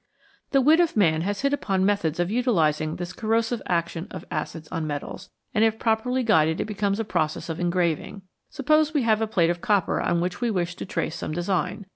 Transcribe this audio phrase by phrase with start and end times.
[0.49, 4.67] The wit of man has hit upon methods of utilising this corrosive action of acids
[4.69, 8.23] on metals, and if properly guided it becomes a process of engraving.
[8.49, 11.85] Suppose we have a plate of copper on which we wish to trace some design.